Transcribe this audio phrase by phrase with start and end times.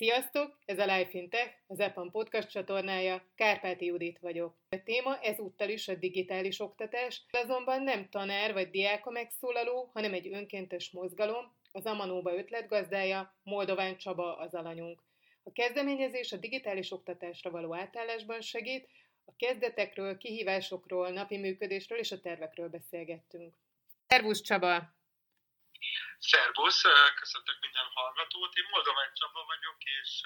[0.00, 0.58] Sziasztok!
[0.64, 4.56] Ez a Life in Tech, az EPAM podcast csatornája, Kárpáti Judit vagyok.
[4.68, 10.32] A téma ezúttal is a digitális oktatás, azonban nem tanár vagy diák megszólaló, hanem egy
[10.32, 15.02] önkéntes mozgalom, az Amanóba ötletgazdája, Moldován Csaba az alanyunk.
[15.42, 18.88] A kezdeményezés a digitális oktatásra való átállásban segít,
[19.24, 23.54] a kezdetekről, kihívásokról, napi működésről és a tervekről beszélgettünk.
[24.06, 24.98] Szervusz Csaba!
[26.18, 26.82] Szervusz,
[27.20, 28.54] köszöntök minden hallgatót.
[28.54, 30.20] Én Moldován Csaba vagyok, és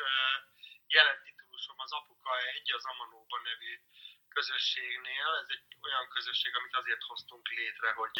[0.86, 3.80] jelen titulusom az Apuka egy, az Amanóban nevű
[4.28, 5.28] közösségnél.
[5.42, 8.18] Ez egy olyan közösség, amit azért hoztunk létre, hogy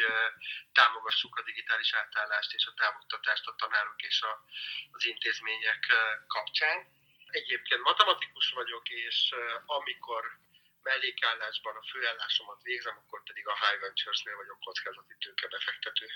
[0.73, 4.45] támogassuk a digitális átállást és a távoktatást a tanárok és a,
[4.91, 5.93] az intézmények
[6.27, 6.79] kapcsán.
[7.27, 9.35] Egyébként matematikus vagyok, és
[9.67, 10.39] amikor
[10.83, 16.07] mellékállásban a főállásomat végzem, akkor pedig a High Ventures-nél vagyok kockázati tőkebefektető.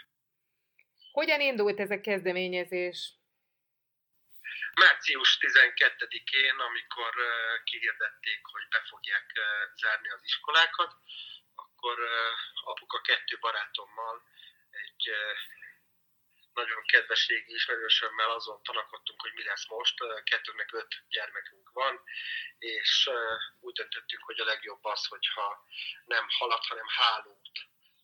[1.19, 2.99] Hogyan indult ez a kezdeményezés?
[4.75, 7.13] Március 12-én, amikor
[7.65, 9.27] kihirdették, hogy be fogják
[9.75, 10.97] zárni az iskolákat,
[11.55, 11.99] akkor
[12.65, 14.23] apuka kettő barátommal
[14.71, 15.11] egy
[16.53, 19.97] nagyon kedves régi ismerősömmel azon tanakodtunk, hogy mi lesz most.
[20.25, 22.01] Kettőnek öt gyermekünk van,
[22.59, 23.11] és
[23.61, 25.65] úgy döntöttünk, hogy a legjobb az, hogyha
[26.05, 27.38] nem halat, hanem hálót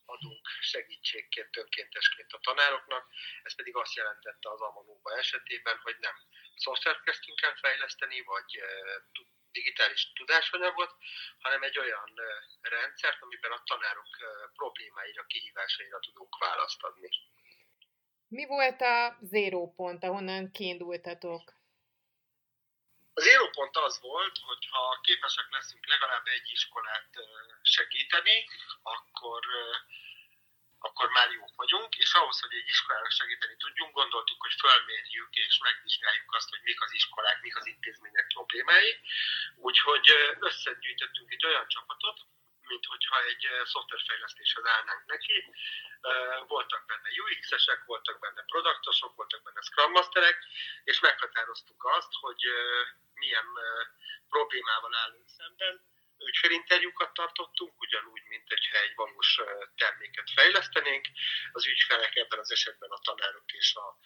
[0.05, 3.07] adunk segítségként, önkéntesként a tanároknak.
[3.43, 6.15] Ez pedig azt jelentette az Amanóba esetében, hogy nem
[6.55, 8.63] szoftvert kezdtünk el fejleszteni, vagy
[9.51, 10.95] digitális tudásanyagot,
[11.39, 12.13] hanem egy olyan
[12.61, 14.09] rendszert, amiben a tanárok
[14.55, 17.09] problémáira, kihívásaira tudunk választ adni.
[18.27, 21.54] Mi volt a zéró pont, ahonnan kiindultatok?
[23.17, 27.09] Az zéró pont az volt, hogy ha képesek leszünk legalább egy iskolát
[27.61, 28.49] segíteni,
[28.81, 29.41] akkor
[30.79, 35.57] akkor már jók vagyunk, és ahhoz, hogy egy iskolának segíteni tudjunk, gondoltuk, hogy fölmérjük és
[35.57, 38.99] megvizsgáljuk azt, hogy mik az iskolák, mik az intézmények problémái.
[39.55, 40.07] Úgyhogy
[40.39, 42.17] összegyűjtöttünk egy olyan csapatot,
[42.67, 45.53] mint hogyha egy szoftverfejlesztéshez állnánk neki.
[46.47, 50.37] Voltak benne UX-esek, voltak benne produktosok, voltak benne Scrum Masterek,
[50.83, 52.41] és meghatároztuk azt, hogy
[53.13, 53.47] milyen
[54.29, 55.93] problémával állunk szemben,
[56.25, 59.39] ügyfélinterjúkat tartottunk, ugyanúgy, mint hogyha egy valós
[59.75, 61.05] terméket fejlesztenénk.
[61.51, 63.97] Az ügyfelek ebben az esetben a tanárok és a,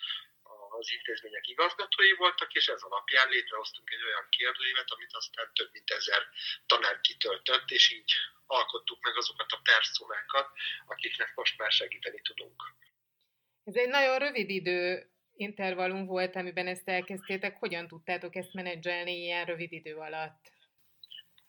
[0.80, 5.90] az intézmények igazgatói voltak, és ez alapján létrehoztunk egy olyan kérdőívet, amit aztán több mint
[5.90, 6.22] ezer
[6.66, 8.12] tanár kitöltött, és így
[8.46, 10.48] alkottuk meg azokat a personákat,
[10.86, 12.60] akiknek most már segíteni tudunk.
[13.64, 17.58] Ez egy nagyon rövid idő intervallum volt, amiben ezt elkezdtétek.
[17.58, 20.52] Hogyan tudtátok ezt menedzselni ilyen rövid idő alatt?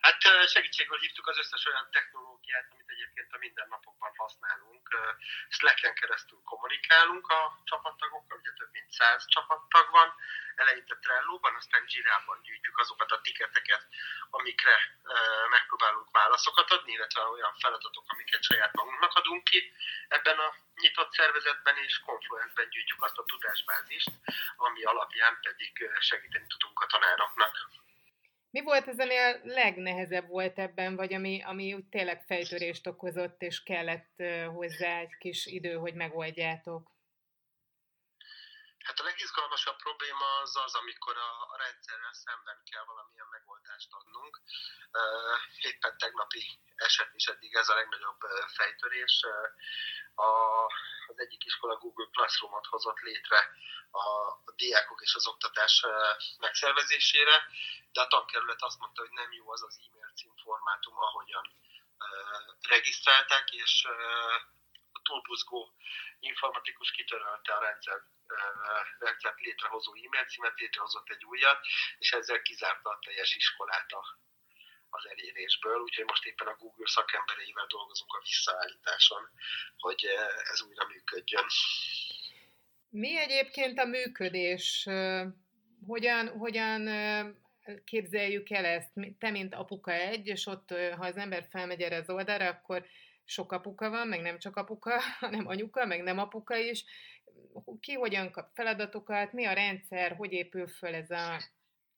[0.01, 4.89] Hát segítségül hívtuk az összes olyan technológiát, amit egyébként a mindennapokban használunk.
[5.49, 10.15] Slack-en keresztül kommunikálunk a csapattagokkal, ugye több mint száz csapattag van,
[10.55, 13.87] eleinte Trello-ban, aztán Jira-ban gyűjtjük azokat a tiketeket,
[14.31, 14.77] amikre
[15.51, 19.73] megpróbálunk válaszokat adni, illetve olyan feladatok, amiket saját magunknak adunk ki.
[20.09, 24.11] Ebben a nyitott szervezetben és Confluence-ben gyűjtjük azt a tudásbázist,
[24.57, 27.69] ami alapján pedig segíteni tudunk a tanároknak.
[28.51, 33.43] Mi volt az, ami a legnehezebb volt ebben, vagy ami, ami úgy tényleg fejtörést okozott,
[33.43, 34.23] és kellett
[34.55, 36.91] hozzá egy kis idő, hogy megoldjátok?
[38.85, 44.41] Hát a legizgalmasabb probléma az az, amikor a, rendszerrel szemben kell valamilyen megoldást adnunk.
[45.61, 49.25] Éppen tegnapi eset is eddig ez a legnagyobb fejtörés.
[50.15, 50.65] A,
[51.07, 53.51] az egyik iskola Google Classroom-ot hozott létre
[53.91, 54.03] a,
[54.57, 55.85] diákok és az oktatás
[56.39, 57.47] megszervezésére,
[57.93, 61.53] de a tankerület azt mondta, hogy nem jó az az e-mail címformátum, ahogyan
[62.69, 63.87] regisztrálták, és
[65.11, 65.61] túlbuzgó
[66.21, 67.99] informatikus kitörölte a rendszer
[68.99, 71.59] rendszert létrehozó e-mail címet, létrehozott egy újat,
[71.99, 74.03] és ezzel kizárta a teljes iskolát a,
[74.91, 79.29] az elérésből, úgyhogy most éppen a Google szakembereivel dolgozunk a visszaállításon,
[79.79, 80.05] hogy
[80.53, 81.47] ez újra működjön.
[82.89, 84.89] Mi egyébként a működés?
[85.87, 86.83] Hogyan, hogyan
[87.85, 88.93] képzeljük el ezt?
[89.19, 92.87] Te, mint apuka egy, és ott, ha az ember felmegy erre az oldalra, akkor
[93.31, 96.85] sok apuka van, meg nem csak apuka, hanem anyuka, meg nem apuka is.
[97.81, 101.43] Ki hogyan kap feladatokat, mi a rendszer, hogy épül föl ez a,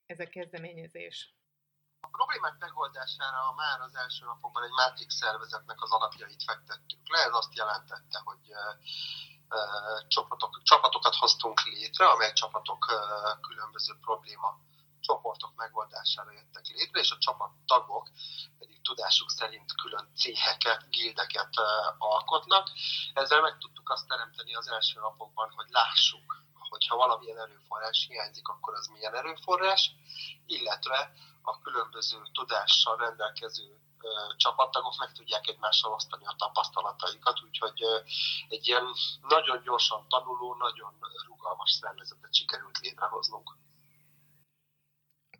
[0.06, 1.34] ez a kezdeményezés?
[2.00, 7.18] A problémák megoldására már az első napokban egy Matrix szervezetnek az alapjait fektettük le.
[7.18, 8.44] Ez azt jelentette, hogy
[10.08, 12.84] csapatok, csapatokat hoztunk létre, amely csapatok
[13.40, 14.58] különböző probléma
[15.00, 18.08] csoportok megoldására jöttek létre, és a csapattagok
[18.82, 21.54] tudásuk szerint külön céheket, gildeket
[21.98, 22.68] alkotnak.
[23.12, 28.74] Ezzel meg tudtuk azt teremteni az első napokban, hogy lássuk, hogyha valamilyen erőforrás hiányzik, akkor
[28.74, 29.90] az milyen erőforrás,
[30.46, 31.12] illetve
[31.42, 33.80] a különböző tudással rendelkező
[34.36, 37.82] csapattagok meg tudják egymással osztani a tapasztalataikat, úgyhogy
[38.48, 38.84] egy ilyen
[39.28, 40.94] nagyon gyorsan tanuló, nagyon
[41.26, 43.56] rugalmas szervezetet sikerült létrehoznunk.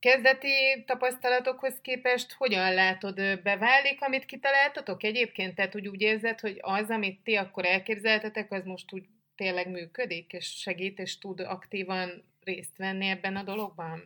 [0.02, 5.54] Kezdeti tapasztalatokhoz képest hogyan látod, beválik, amit kitaláltatok egyébként?
[5.54, 10.32] Tehát úgy, úgy érzed, hogy az, amit ti akkor elképzeltetek, az most úgy tényleg működik,
[10.32, 12.08] és segít, és tud aktívan
[12.40, 13.98] részt venni ebben a dologban?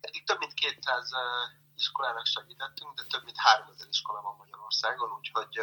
[0.00, 1.10] Eddig több mint 200
[1.76, 5.58] iskolának segítettünk, de több mint 3000 iskola van Magyarországon, úgyhogy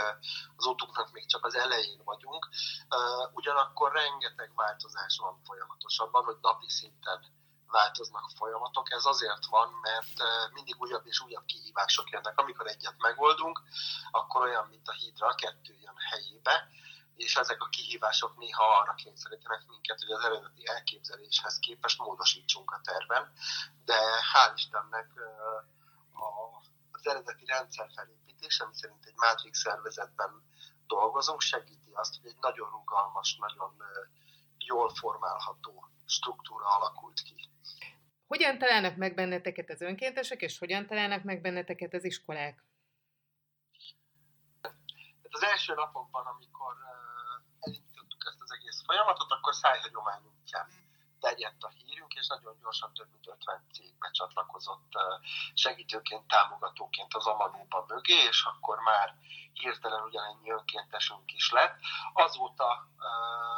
[0.56, 2.50] az útunknak még csak az elején vagyunk.
[3.34, 7.20] Ugyanakkor rengeteg változás van folyamatosabban, hogy napi szinten
[7.74, 8.92] változnak a folyamatok.
[8.92, 10.16] Ez azért van, mert
[10.54, 12.40] mindig újabb és újabb kihívások jönnek.
[12.40, 13.62] Amikor egyet megoldunk,
[14.12, 16.68] akkor olyan, mint a hídra, kettő jön helyébe,
[17.16, 22.82] és ezek a kihívások néha arra kényszerítenek minket, hogy az eredeti elképzeléshez képest módosítsunk a
[22.84, 23.34] terven,
[23.86, 24.00] de
[24.34, 25.10] hál' Istennek
[26.92, 30.44] az eredeti rendszer felépítés, ami szerint egy Matrix szervezetben
[30.88, 33.84] dolgozunk, segíti azt, hogy egy nagyon rugalmas, nagyon
[34.58, 37.53] jól formálható struktúra alakult ki.
[38.28, 42.64] Hogyan találnak meg benneteket az önkéntesek, és hogyan találnak meg benneteket az iskolák?
[45.30, 46.76] Az első napokban, amikor
[47.60, 50.68] elindítottuk ezt az egész folyamatot, akkor szájhagyomány útján
[51.20, 54.92] terjedt a hírünk, és nagyon gyorsan több mint 50 cég becsatlakozott
[55.54, 59.16] segítőként, támogatóként az Amanóba mögé, és akkor már
[59.54, 61.76] hirtelen ugyanennyi önkéntesünk is lett.
[62.14, 62.70] Azóta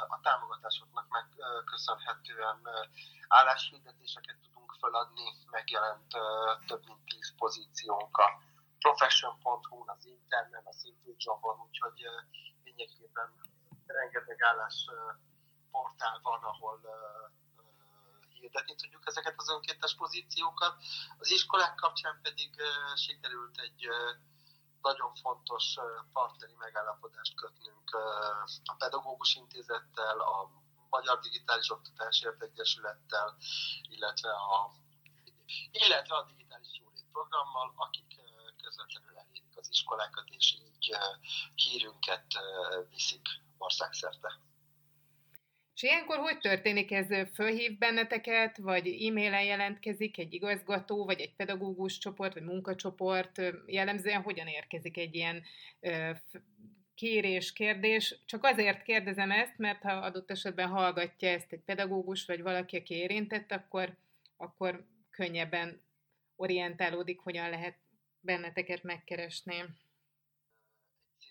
[0.07, 2.59] a támogatásoknak megköszönhetően
[3.27, 6.11] álláshirdetéseket tudunk feladni, megjelent
[6.67, 8.41] több mint 10 pozíciónk a
[8.79, 12.05] profession.hu, az internet, a Simple Jobon, úgyhogy
[12.63, 13.29] lényegében
[13.85, 14.89] rengeteg állás
[15.71, 16.79] portál van, ahol
[18.33, 20.75] hirdetni tudjuk ezeket az önkéntes pozíciókat.
[21.17, 22.61] Az iskolák kapcsán pedig
[22.95, 23.87] sikerült egy
[24.81, 25.75] nagyon fontos
[26.13, 27.93] partneri megállapodást kötnünk
[28.65, 30.49] a Pedagógus Intézettel, a
[30.95, 33.37] Magyar Digitális Oktatásért Egyesülettel,
[33.89, 34.71] illetve a,
[35.71, 38.09] illetve a Digitális Jólét programmal, akik
[38.63, 40.97] közvetlenül elérik az iskolákat, és így
[41.55, 42.25] hírünket
[42.89, 43.25] viszik
[43.57, 44.39] országszerte.
[45.75, 47.07] És ilyenkor hogy történik ez?
[47.33, 53.41] Fölhív benneteket, vagy e-mailen jelentkezik egy igazgató, vagy egy pedagógus csoport, vagy munkacsoport?
[53.65, 55.43] Jellemzően hogyan érkezik egy ilyen
[56.95, 58.15] kérés, kérdés?
[58.25, 62.93] Csak azért kérdezem ezt, mert ha adott esetben hallgatja ezt egy pedagógus, vagy valaki, aki
[62.93, 63.97] érintett, akkor,
[64.37, 65.81] akkor könnyebben
[66.35, 67.77] orientálódik, hogyan lehet
[68.19, 69.63] benneteket megkeresni.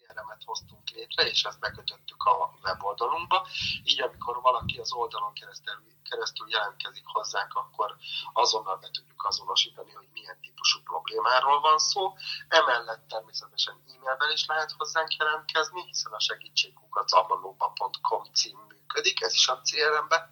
[0.06, 3.47] CRM-et hoztunk létre, és ezt bekötöttük a weboldalunkba.
[3.85, 5.75] Így amikor valaki az oldalon keresztül,
[6.11, 7.97] keresztül jelentkezik hozzánk, akkor
[8.33, 12.15] azonnal be tudjuk azonosítani, hogy milyen típusú problémáról van szó.
[12.49, 19.49] Emellett természetesen e-mailben is lehet hozzánk jelentkezni, hiszen a segítségkukat abbanóba.com cím működik, ez is
[19.49, 20.31] a CRM-be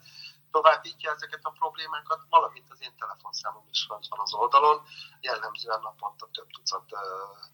[0.57, 4.77] továbbítja ezeket a problémákat, valamint az én telefonszámom is van az oldalon.
[5.21, 6.99] Jellemzően naponta több tucat uh,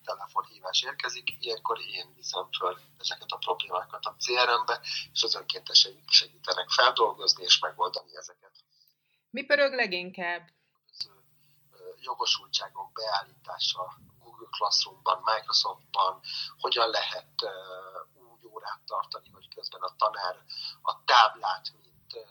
[0.03, 4.81] telefonhívás érkezik, ilyenkor én viszem föl ezeket a problémákat a CRM-be,
[5.13, 8.55] és az önkénteseik segítenek feldolgozni és megoldani ezeket.
[9.29, 10.43] Mi pörög leginkább?
[12.01, 13.83] Jogosultságok beállítása
[14.23, 16.19] Google Classroomban, Microsoftban,
[16.57, 17.33] hogyan lehet
[18.31, 20.35] úgy órát tartani, hogy közben a tanár
[20.81, 22.27] a táblát, mint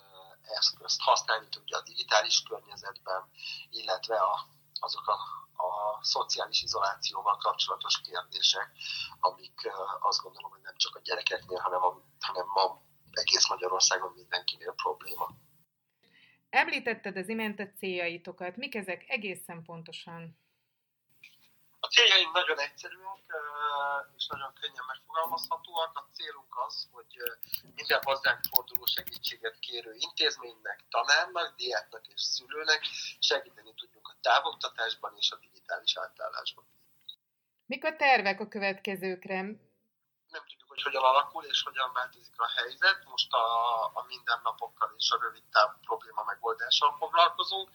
[0.49, 3.31] eszközt használni tudja a digitális környezetben,
[3.71, 4.47] illetve a,
[4.81, 5.17] azok a,
[5.62, 8.73] a szociális izolációval kapcsolatos kérdések,
[9.21, 14.73] amik azt gondolom, hogy nem csak a gyerekeknél, hanem, a, hanem ma egész Magyarországon mindenkinél
[14.73, 15.28] probléma.
[16.50, 18.57] Említetted az imént a céljaitokat.
[18.57, 20.38] Mik ezek egészen pontosan?
[21.99, 23.25] A céljaink nagyon egyszerűek,
[24.17, 25.97] és nagyon könnyen megfogalmazhatóak.
[25.99, 27.12] A célunk az, hogy
[27.75, 32.81] minden hozzánk forduló segítséget kérő intézménynek, tanárnak, diáknak és szülőnek
[33.19, 36.64] segíteni tudjunk a távoktatásban és a digitális átállásban.
[37.67, 39.45] Mik a tervek a következőkre?
[40.31, 43.05] Nem tudjuk, hogy hogyan alakul és hogyan változik a helyzet.
[43.05, 43.47] Most a,
[43.85, 47.71] a mindennapokkal és a rövid táv probléma megoldással foglalkozunk,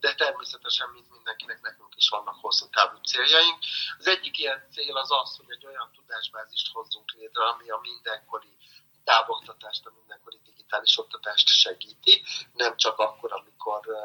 [0.00, 3.58] de természetesen, mint mindenkinek, nekünk is vannak hosszú távú céljaink.
[3.98, 8.56] Az egyik ilyen cél az az, hogy egy olyan tudásbázist hozzunk létre, ami a mindenkori
[9.04, 13.96] távoktatást, a mindenkori digitális oktatást segíti, nem csak akkor, amikor uh,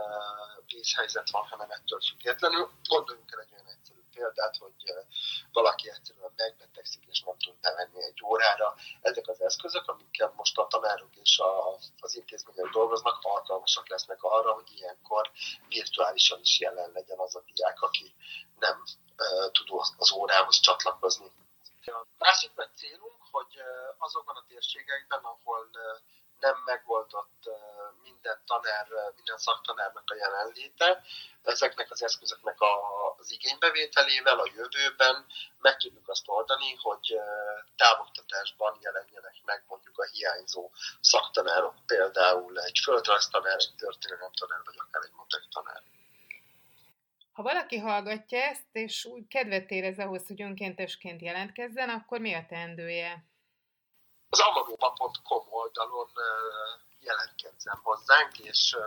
[0.68, 2.72] vészhelyzet van, hanem ettől függetlenül.
[2.84, 3.68] Gondoljunk el egy olyan
[4.20, 5.04] példát, hogy uh,
[5.52, 8.76] valaki egyszerűen megbetegszik és nem tud bemenni egy órára.
[9.02, 11.52] Ezek az eszközök, amikkel most a tanárok és a,
[12.00, 15.32] az intézmények dolgoznak, alkalmasak lesznek arra, hogy ilyenkor
[15.68, 18.16] virtuálisan is jelen legyen az a diák, aki
[18.60, 18.84] nem
[19.18, 21.32] uh, tud az órához csatlakozni.
[21.86, 23.54] A másik nagy célunk, hogy
[23.98, 25.70] azokban a térségekben, ahol
[26.40, 27.50] nem megoldott
[28.04, 31.02] minden tanár, minden szaktanárnak a jelenléte,
[31.44, 32.58] ezeknek az eszközöknek
[33.18, 35.26] az igénybevételével a jövőben
[35.60, 37.20] meg tudjuk azt oldani, hogy
[37.76, 45.16] távoktatásban jelenjenek meg mondjuk a hiányzó szaktanárok, például egy földrajztanár, egy történelemtanár, vagy akár egy
[45.16, 45.84] matek tanár.
[47.32, 52.46] Ha valaki hallgatja ezt, és úgy kedvet érez ahhoz, hogy önkéntesként jelentkezzen, akkor mi a
[52.50, 53.29] teendője?
[54.30, 56.10] Az amaróba.com oldalon
[57.00, 58.78] jelentkezzen hozzánk, és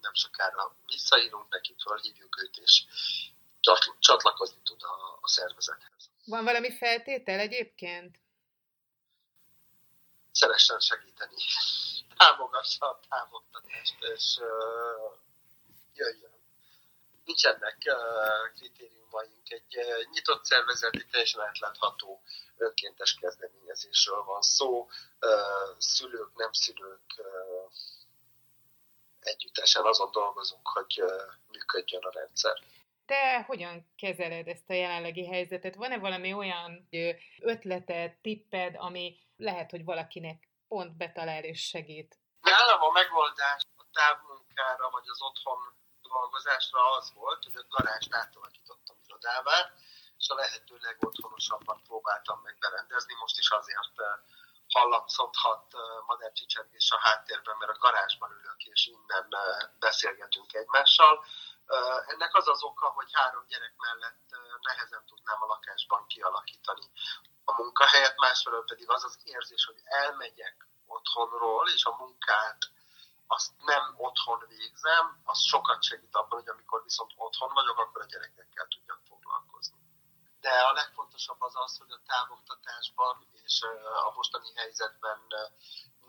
[0.00, 2.84] nem sokára visszaírunk neki, fölhívjuk őt, és
[3.98, 6.10] csatlakozni tud a, a szervezethez.
[6.24, 8.18] Van valami feltétel egyébként?
[10.32, 11.36] Szeressen segíteni.
[12.16, 15.18] Támogassa a támogatást, és uh,
[15.94, 16.38] jöjjön
[17.24, 17.78] nincsenek
[18.56, 19.50] kritériumaink.
[19.50, 19.76] Egy
[20.10, 22.22] nyitott szervezet, egy teljesen átlátható
[22.60, 24.88] önkéntes kezdeményezésről van szó.
[25.78, 27.02] Szülők, nem szülők
[29.20, 31.04] együttesen azon dolgozunk, hogy
[31.52, 32.58] működjön a rendszer.
[33.06, 35.74] Te hogyan kezeled ezt a jelenlegi helyzetet?
[35.74, 36.88] Van-e valami olyan
[37.40, 42.18] ötleted, tipped, ami lehet, hogy valakinek pont betalál és segít?
[42.40, 45.58] Nálam a megoldás a távmunkára, vagy az otthon
[46.02, 49.72] dolgozásra az volt, hogy a garást átalakítottam irodává,
[50.18, 53.14] és a lehető legotthonosabban próbáltam meg berendezni.
[53.14, 54.06] Most is azért eh,
[54.68, 61.24] hallatszódhat eh, madárcsicsergés a háttérben, mert a garázsban ülök, és innen eh, beszélgetünk egymással.
[62.06, 64.26] Ennek az az oka, hogy három gyerek mellett
[64.60, 66.90] nehezen tudnám a lakásban kialakítani
[67.44, 72.58] a munkahelyet, másfelől pedig az az érzés, hogy elmegyek otthonról, és a munkát
[73.26, 78.06] azt nem otthon végzem, az sokat segít abban, hogy amikor viszont otthon vagyok, akkor a
[78.06, 78.98] gyerekekkel tudjak.
[80.48, 83.62] De a legfontosabb az az, hogy a távoktatásban és
[84.06, 85.20] a mostani helyzetben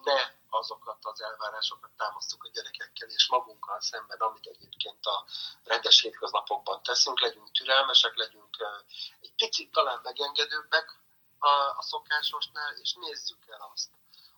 [0.03, 0.19] ne
[0.50, 5.25] azokat az elvárásokat támasztjuk a gyerekekkel és magunkkal szemben, amit egyébként a
[5.63, 8.58] rendes hétköznapokban teszünk, legyünk türelmesek, legyünk
[9.19, 11.00] egy picit talán megengedőbbek
[11.39, 13.89] a, a szokásosnál, és nézzük el azt,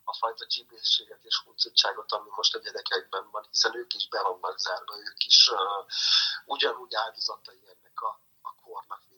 [0.04, 4.60] a fajta csípésséget és huncutságot, ami most a gyerekekben van, hiszen ők is be vannak
[4.60, 5.86] zárva, ők is uh,
[6.46, 9.10] ugyanúgy áldozatai ennek a, a kornak.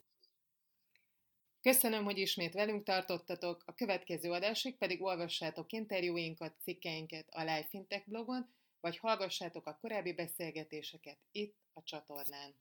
[1.64, 8.08] Köszönöm, hogy ismét velünk tartottatok, a következő adásig pedig olvassátok interjúinkat, cikkeinket a Life Fintech
[8.08, 12.56] blogon, vagy hallgassátok a korábbi beszélgetéseket itt a csatornán.